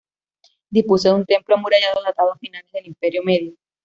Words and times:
Dispuso 0.71 1.09
de 1.09 1.13
un 1.19 1.25
templo 1.27 1.53
amurallado 1.53 2.01
datado 2.01 2.31
a 2.33 2.37
finales 2.39 2.71
del 2.71 2.87
Imperio 2.87 3.21
Medio. 3.23 3.53